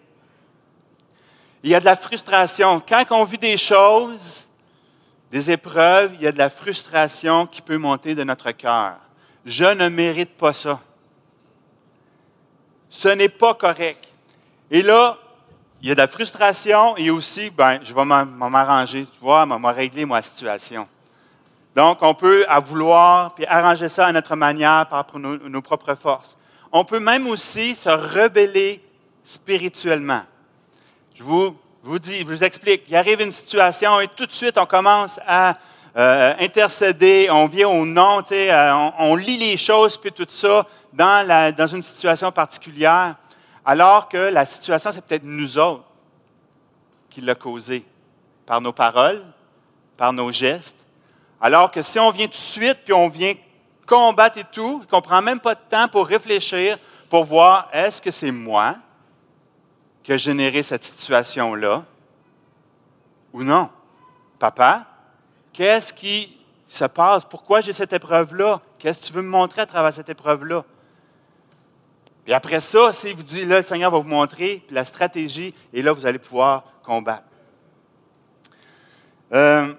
[1.63, 2.81] Il y a de la frustration.
[2.87, 4.47] Quand on vit des choses,
[5.31, 8.97] des épreuves, il y a de la frustration qui peut monter de notre cœur.
[9.45, 10.79] Je ne mérite pas ça.
[12.95, 14.07] Ce n'est pas correct.
[14.71, 15.17] Et là,
[15.81, 19.71] il y a de la frustration et aussi, ben, je vais m'arranger, tu vois, vais
[19.71, 20.87] régler ma situation.
[21.75, 25.95] Donc, on peut à vouloir puis arranger ça à notre manière par nos, nos propres
[25.95, 26.37] forces.
[26.71, 28.81] On peut même aussi se rebeller
[29.25, 30.23] spirituellement.
[31.15, 31.53] Je vous,
[31.83, 32.83] vous dis, je vous explique.
[32.87, 35.57] Il arrive une situation et tout de suite, on commence à
[35.97, 41.53] euh, intercéder, on vient au nom, on, on, lit les choses, puis tout ça, dans,
[41.55, 43.15] dans une situation particulière,
[43.63, 45.85] alors que la situation, c'est peut-être nous autres
[47.09, 47.85] qui l'a causée,
[48.45, 49.23] par nos paroles,
[49.95, 50.77] par nos gestes.
[51.39, 53.33] Alors que si on vient tout de suite, puis on vient
[53.85, 56.77] combattre et tout, qu'on ne prend même pas de temps pour réfléchir,
[57.09, 58.75] pour voir, est-ce que c'est moi
[60.03, 61.83] qui a généré cette situation-là
[63.31, 63.69] ou non?
[64.37, 64.85] Papa,
[65.55, 66.37] qu'est-ce qui
[66.67, 67.23] se passe?
[67.25, 68.61] Pourquoi j'ai cette épreuve-là?
[68.77, 70.65] Qu'est-ce que tu veux me montrer à travers cette épreuve-là?
[72.25, 75.81] Puis après ça, si vous dites, là, le Seigneur va vous montrer la stratégie, et
[75.81, 77.23] là, vous allez pouvoir combattre.
[79.33, 79.73] Euh,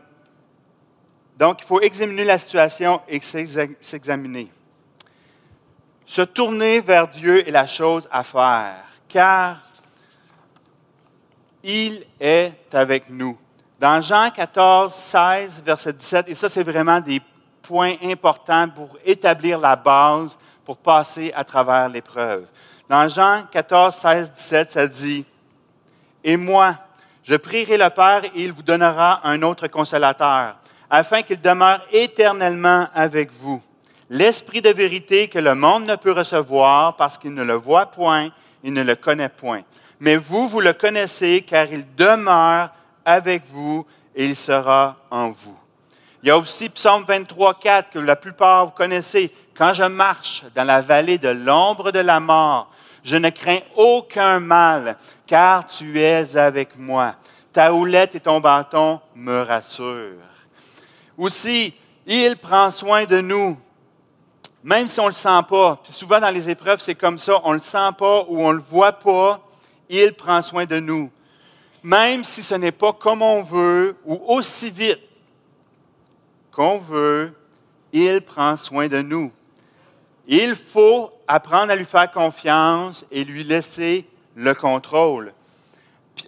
[1.36, 4.50] donc, il faut examiner la situation et s'examiner.
[6.06, 9.60] Se tourner vers Dieu est la chose à faire, car
[11.62, 13.36] il est avec nous.
[13.78, 17.20] Dans Jean 14, 16, verset 17, et ça c'est vraiment des
[17.62, 22.46] points importants pour établir la base pour passer à travers l'épreuve.
[22.88, 25.24] Dans Jean 14, 16, 17, ça dit,
[26.24, 26.76] Et moi,
[27.22, 30.56] je prierai le Père et il vous donnera un autre consolateur,
[30.88, 33.62] afin qu'il demeure éternellement avec vous.
[34.08, 38.30] L'Esprit de vérité que le monde ne peut recevoir parce qu'il ne le voit point
[38.62, 39.62] et ne le connaît point
[40.00, 42.70] mais vous, vous le connaissez car il demeure
[43.06, 45.56] avec vous et il sera en vous.
[46.22, 49.32] Il y a aussi Psaume 23, 4 que la plupart vous connaissez.
[49.56, 52.70] Quand je marche dans la vallée de l'ombre de la mort,
[53.04, 57.14] je ne crains aucun mal, car tu es avec moi.
[57.52, 60.18] Ta houlette et ton bâton me rassurent.
[61.16, 61.72] Aussi,
[62.06, 63.56] il prend soin de nous,
[64.64, 65.78] même si on ne le sent pas.
[65.82, 68.52] Puis souvent dans les épreuves, c'est comme ça, on ne le sent pas ou on
[68.52, 69.40] ne le voit pas,
[69.88, 71.10] il prend soin de nous.
[71.82, 75.00] Même si ce n'est pas comme on veut ou aussi vite
[76.50, 77.32] qu'on veut,
[77.92, 79.30] il prend soin de nous.
[80.26, 85.32] Il faut apprendre à lui faire confiance et lui laisser le contrôle.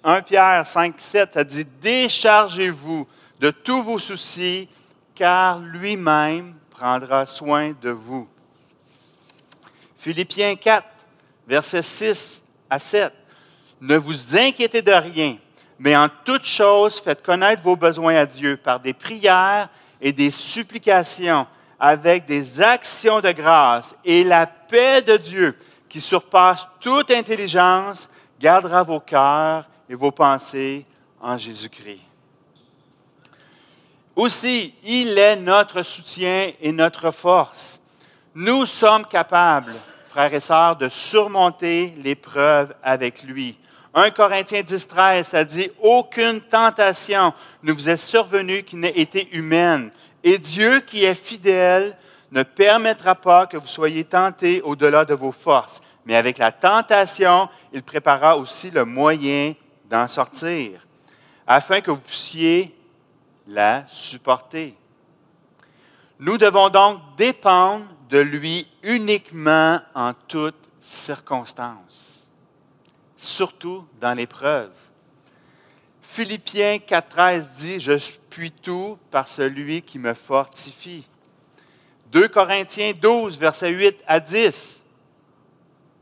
[0.04, 3.06] 1 Pierre 5, 7 a dit Déchargez-vous
[3.40, 4.68] de tous vos soucis,
[5.14, 8.28] car lui-même prendra soin de vous.
[9.96, 10.86] Philippiens 4,
[11.46, 13.12] versets 6 à 7.
[13.80, 15.36] Ne vous inquiétez de rien,
[15.78, 19.68] mais en toute chose, faites connaître vos besoins à Dieu par des prières
[20.00, 21.46] et des supplications
[21.78, 23.94] avec des actions de grâce.
[24.04, 25.56] Et la paix de Dieu,
[25.88, 28.08] qui surpasse toute intelligence,
[28.40, 30.84] gardera vos cœurs et vos pensées
[31.20, 32.00] en Jésus-Christ.
[34.16, 37.80] Aussi, il est notre soutien et notre force.
[38.34, 39.74] Nous sommes capables,
[40.08, 43.56] frères et sœurs, de surmonter l'épreuve avec lui.
[43.94, 49.34] 1 Corinthiens 10, 13, ça dit, aucune tentation ne vous est survenue qui n'ait été
[49.34, 49.90] humaine.
[50.22, 51.96] Et Dieu qui est fidèle
[52.30, 55.80] ne permettra pas que vous soyez tentés au-delà de vos forces.
[56.04, 59.54] Mais avec la tentation, il préparera aussi le moyen
[59.88, 60.86] d'en sortir,
[61.46, 62.74] afin que vous puissiez
[63.46, 64.74] la supporter.
[66.18, 72.17] Nous devons donc dépendre de lui uniquement en toutes circonstances
[73.18, 74.70] surtout dans l'épreuve.
[76.00, 77.92] Philippiens 4.13 dit, Je
[78.30, 81.06] puis tout par celui qui me fortifie.
[82.12, 84.82] 2 Corinthiens 12, versets 8 à 10.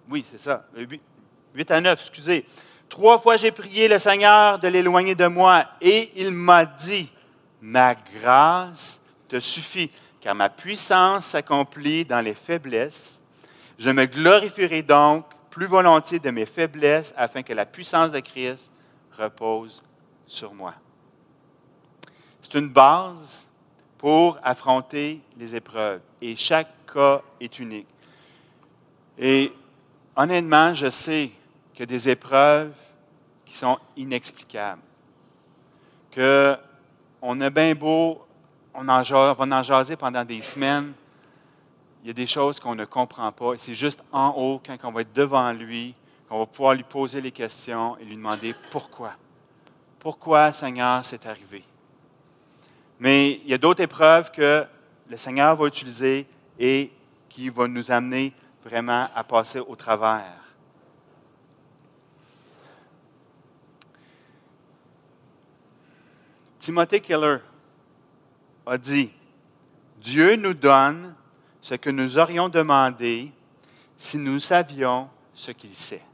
[0.09, 0.64] Oui, c'est ça.
[1.55, 2.44] 8 à 9, excusez.
[2.88, 7.11] Trois fois j'ai prié le Seigneur de l'éloigner de moi et il m'a dit,
[7.61, 13.18] ma grâce te suffit, car ma puissance s'accomplit dans les faiblesses.
[13.79, 15.24] Je me glorifierai donc
[15.57, 18.71] plus volontiers de mes faiblesses afin que la puissance de Christ
[19.16, 19.83] repose
[20.27, 20.75] sur moi.
[22.42, 23.47] C'est une base
[23.97, 27.87] pour affronter les épreuves et chaque cas est unique.
[29.16, 29.51] Et
[30.14, 31.31] honnêtement, je sais
[31.75, 32.77] que des épreuves
[33.47, 34.83] qui sont inexplicables,
[36.11, 36.55] que
[37.23, 38.27] on a bien beau,
[38.75, 40.92] on, en, va en jaser pendant des semaines,
[42.07, 43.55] il y a des choses qu'on ne comprend pas.
[43.55, 45.92] Et c'est juste en haut, quand on va être devant lui,
[46.29, 49.14] qu'on va pouvoir lui poser les questions et lui demander pourquoi.
[49.99, 51.64] Pourquoi, Seigneur, c'est arrivé?
[53.01, 54.64] Mais il y a d'autres épreuves que
[55.09, 56.29] le Seigneur va utiliser
[56.61, 56.92] et
[57.29, 58.33] qui vont nous amener
[58.64, 60.33] vraiment à passer au travers.
[66.61, 67.38] Timothée Keller
[68.64, 69.11] a dit,
[70.01, 71.12] Dieu nous donne
[71.66, 73.33] ce que nous aurions demandé
[73.98, 76.05] si nous savions ce qu'il sait.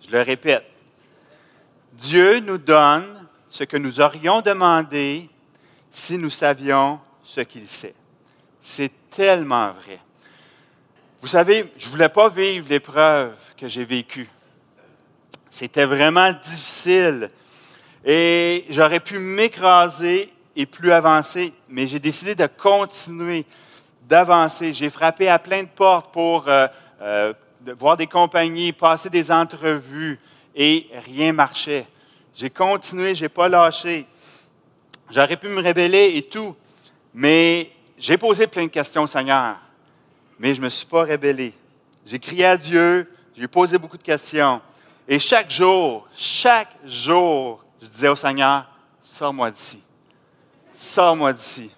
[0.00, 0.64] Je le répète,
[1.92, 5.28] Dieu nous donne ce que nous aurions demandé
[5.90, 7.94] si nous savions ce qu'il sait.
[8.62, 10.00] C'est tellement vrai.
[11.20, 14.30] Vous savez, je ne voulais pas vivre l'épreuve que j'ai vécue.
[15.50, 17.30] C'était vraiment difficile.
[18.02, 23.44] Et j'aurais pu m'écraser et plus avancer, mais j'ai décidé de continuer,
[24.08, 24.72] d'avancer.
[24.72, 26.66] J'ai frappé à plein de portes pour euh,
[27.02, 27.34] euh,
[27.78, 30.18] voir des compagnies, passer des entrevues,
[30.54, 31.86] et rien marchait.
[32.34, 34.06] J'ai continué, je n'ai pas lâché.
[35.10, 36.56] J'aurais pu me révéler et tout,
[37.12, 39.56] mais j'ai posé plein de questions au Seigneur,
[40.38, 41.52] mais je me suis pas rébellé.
[42.06, 44.60] J'ai crié à Dieu, j'ai posé beaucoup de questions.
[45.06, 48.66] Et chaque jour, chaque jour, je disais au Seigneur,
[49.02, 49.85] sors-moi d'ici.
[50.76, 51.70] Sors-moi d'ici.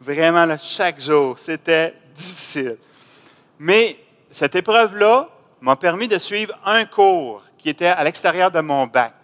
[0.00, 2.76] Vraiment, chaque jour, c'était difficile.
[3.58, 3.96] Mais
[4.30, 5.28] cette épreuve-là
[5.60, 9.14] m'a permis de suivre un cours qui était à l'extérieur de mon bac.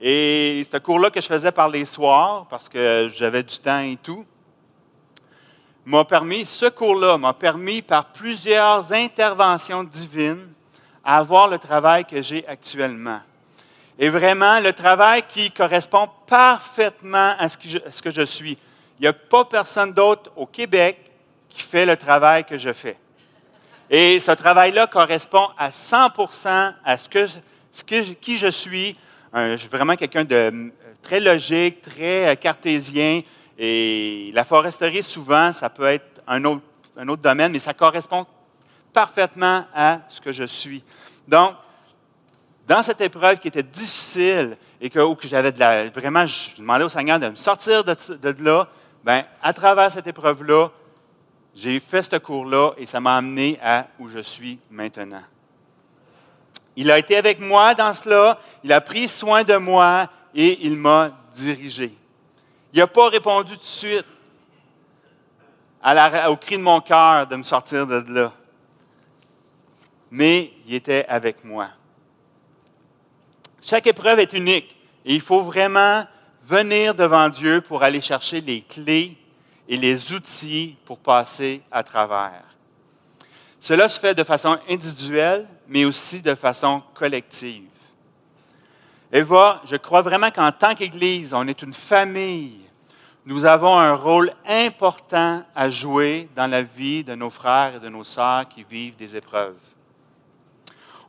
[0.00, 3.96] Et ce cours-là que je faisais par les soirs, parce que j'avais du temps et
[4.00, 4.24] tout,
[5.84, 10.52] m'a permis, ce cours-là m'a permis par plusieurs interventions divines
[11.02, 13.20] à avoir le travail que j'ai actuellement
[13.98, 18.58] est vraiment le travail qui correspond parfaitement à ce que je, suis.
[18.98, 20.98] Il n'y a pas personne d'autre au Québec
[21.48, 22.96] qui fait le travail que je fais.
[23.88, 28.96] Et ce travail-là correspond à 100% à ce que, qui je suis.
[29.34, 30.72] je suis vraiment quelqu'un de
[31.06, 33.22] très logique, très euh, cartésien.
[33.58, 36.62] Et la foresterie, souvent, ça peut être un autre,
[36.96, 38.26] un autre domaine, mais ça correspond
[38.92, 40.82] parfaitement à ce que je suis.
[41.28, 41.54] Donc,
[42.66, 46.84] dans cette épreuve qui était difficile et que, que j'avais de la, vraiment, je demandais
[46.84, 47.96] au Seigneur de me sortir de,
[48.42, 48.68] là,
[49.04, 50.70] bien, à travers cette épreuve-là,
[51.54, 55.22] j'ai fait ce cours-là et ça m'a amené à où je suis maintenant.
[56.74, 60.76] Il a été avec moi dans cela, il a pris soin de moi et il
[60.76, 61.96] m'a dirigé.
[62.72, 64.04] Il n'a pas répondu tout de suite
[66.28, 68.32] au cri de mon cœur de me sortir de là,
[70.10, 71.68] mais il était avec moi.
[73.68, 76.04] Chaque épreuve est unique et il faut vraiment
[76.40, 79.16] venir devant Dieu pour aller chercher les clés
[79.68, 82.44] et les outils pour passer à travers.
[83.58, 87.68] Cela se fait de façon individuelle, mais aussi de façon collective.
[89.10, 92.60] Eva, je crois vraiment qu'en tant qu'Église, on est une famille.
[93.24, 97.88] Nous avons un rôle important à jouer dans la vie de nos frères et de
[97.88, 99.58] nos sœurs qui vivent des épreuves.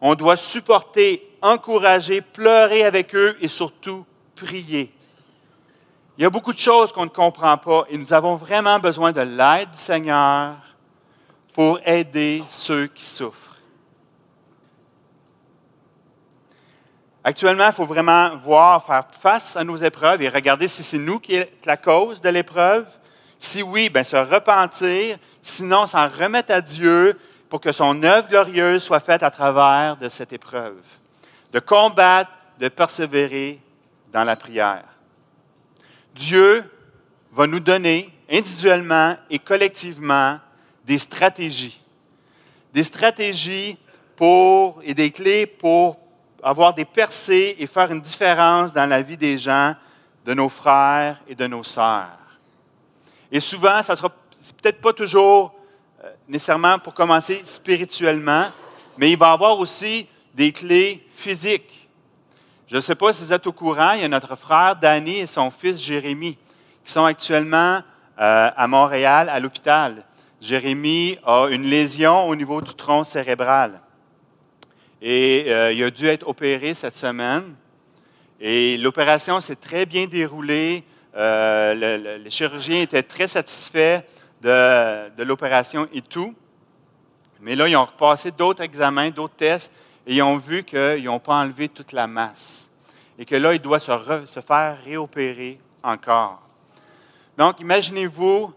[0.02, 4.94] On doit supporter, encourager, pleurer avec eux et surtout prier.
[6.18, 9.12] Il y a beaucoup de choses qu'on ne comprend pas et nous avons vraiment besoin
[9.12, 10.56] de l'aide du Seigneur
[11.54, 13.58] pour aider ceux qui souffrent.
[17.24, 21.20] Actuellement, il faut vraiment voir, faire face à nos épreuves et regarder si c'est nous
[21.20, 22.86] qui est la cause de l'épreuve.
[23.38, 25.18] Si oui, bien, se repentir.
[25.42, 30.10] Sinon, s'en remettre à Dieu pour que son œuvre glorieuse soit faite à travers de
[30.10, 30.82] cette épreuve.
[31.52, 33.60] De combattre, de persévérer
[34.12, 34.84] dans la prière.
[36.14, 36.64] Dieu
[37.32, 40.40] va nous donner individuellement et collectivement
[40.86, 41.80] des stratégies.
[42.74, 43.78] Des stratégies
[44.16, 45.98] pour, et des clés pour
[46.44, 49.76] avoir des percées et faire une différence dans la vie des gens,
[50.26, 52.18] de nos frères et de nos sœurs.
[53.32, 55.54] Et souvent, ça sera peut-être pas toujours
[56.04, 58.46] euh, nécessairement pour commencer spirituellement,
[58.98, 60.08] mais il va y avoir aussi
[60.38, 61.90] des clés physiques.
[62.68, 65.18] Je ne sais pas si vous êtes au courant, il y a notre frère Danny
[65.22, 66.38] et son fils Jérémy
[66.86, 67.82] qui sont actuellement
[68.20, 70.04] euh, à Montréal à l'hôpital.
[70.40, 73.82] Jérémy a une lésion au niveau du tronc cérébral.
[75.02, 77.56] Et euh, il a dû être opéré cette semaine.
[78.40, 80.84] Et l'opération s'est très bien déroulée.
[81.16, 84.02] Euh, les chirurgiens étaient très satisfaits
[84.44, 86.36] de, de l'opération et tout.
[87.42, 89.72] Mais là, ils ont repassé d'autres examens, d'autres tests,
[90.08, 92.70] et ils ont vu qu'ils n'ont pas enlevé toute la masse.
[93.20, 93.92] Et que là, il doit se,
[94.46, 96.42] faire réopérer encore.
[97.38, 98.54] Donc, imaginez-vous,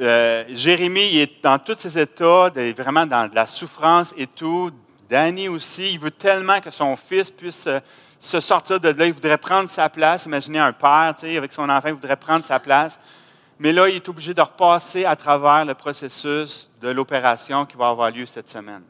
[0.00, 4.72] euh, Jérémie est dans tous ses états, vraiment dans de la souffrance et tout.
[5.08, 7.78] Danny aussi, il veut tellement que son fils puisse euh,
[8.18, 9.06] se sortir de là.
[9.06, 10.26] Il voudrait prendre sa place.
[10.26, 12.98] Imaginez un père, tu sais, avec son enfant, il voudrait prendre sa place.
[13.60, 17.90] Mais là, il est obligé de repasser à travers le processus de l'opération qui va
[17.90, 18.82] avoir lieu cette semaine.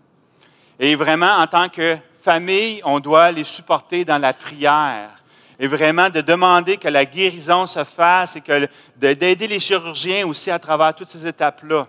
[0.79, 5.11] Et vraiment, en tant que famille, on doit les supporter dans la prière.
[5.59, 10.51] Et vraiment de demander que la guérison se fasse et que d'aider les chirurgiens aussi
[10.51, 11.87] à travers toutes ces étapes-là.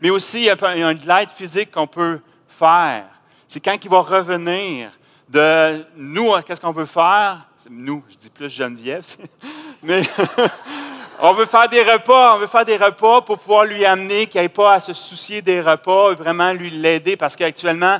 [0.00, 3.04] Mais aussi, il y a de l'aide physique qu'on peut faire.
[3.46, 4.90] C'est quand il va revenir
[5.28, 7.46] de nous, qu'est-ce qu'on veut faire?
[7.68, 9.04] Nous, je dis plus Geneviève,
[9.82, 10.02] mais
[11.20, 14.40] on veut faire des repas, on veut faire des repas pour pouvoir lui amener, qu'il
[14.40, 17.98] n'ait pas à se soucier des repas, vraiment lui l'aider, parce qu'actuellement,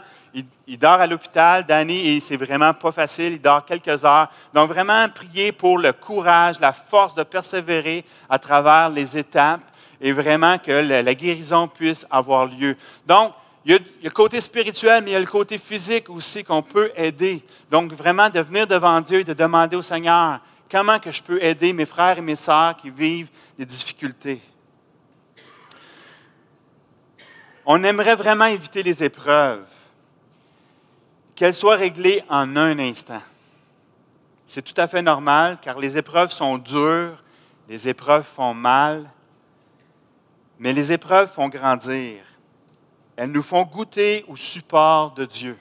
[0.67, 4.29] il, dort à l'hôpital, Danny, et c'est vraiment pas facile, il dort quelques heures.
[4.53, 9.62] Donc, vraiment prier pour le courage, la force de persévérer à travers les étapes
[10.01, 12.77] et vraiment que la, guérison puisse avoir lieu.
[13.07, 13.33] Donc,
[13.64, 16.62] il y, a, le côté spirituel, mais il y a le côté physique aussi qu'on
[16.62, 17.43] peut aider.
[17.71, 20.41] Donc, vraiment de venir devant Dieu et de demander au Seigneur,
[20.71, 24.41] comment je peux aider mes frères et mes sœurs qui vivent des difficultés?
[27.64, 29.67] On aimerait vraiment éviter les épreuves
[31.35, 33.23] qu'elle soit réglée en un instant.
[34.47, 37.23] C'est tout à fait normal car les épreuves sont dures,
[37.69, 39.11] les épreuves font mal,
[40.59, 42.23] mais les épreuves font grandir.
[43.17, 45.59] Elles nous font goûter au support de Dieu.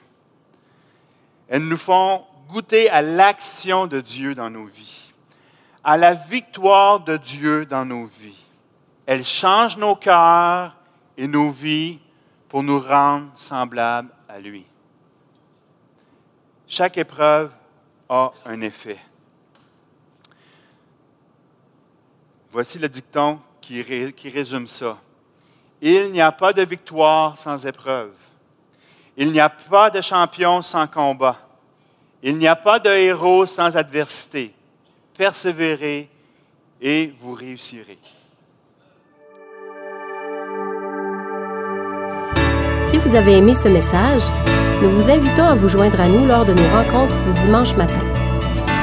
[1.48, 5.12] Elles nous font goûter à l'action de Dieu dans nos vies,
[5.84, 8.44] à la victoire de Dieu dans nos vies.
[9.06, 10.74] Elles changent nos cœurs
[11.16, 11.98] et nos vies
[12.48, 14.64] pour nous rendre semblables à lui.
[16.66, 17.52] Chaque épreuve
[18.08, 18.98] a un effet.
[22.50, 23.82] Voici le dicton qui,
[24.30, 24.96] résume ça.
[25.80, 28.14] Il n'y a pas de victoire sans épreuve.
[29.16, 31.45] Il n'y a pas de champion sans combat.
[32.28, 34.52] Il n'y a pas de héros sans adversité.
[35.16, 36.08] Persévérez
[36.82, 37.98] et vous réussirez.
[42.90, 44.24] Si vous avez aimé ce message,
[44.82, 48.04] nous vous invitons à vous joindre à nous lors de nos rencontres du dimanche matin.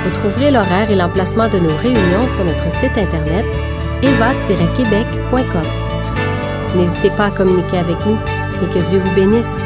[0.06, 3.46] Vous trouverez l'horaire et l'emplacement de nos réunions sur notre site internet
[4.02, 5.68] eva-québec.com.
[6.78, 8.18] N'hésitez pas à communiquer avec nous
[8.64, 9.60] et que Dieu vous bénisse.